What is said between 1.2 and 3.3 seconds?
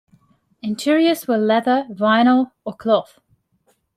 were leather, vinyl or cloth.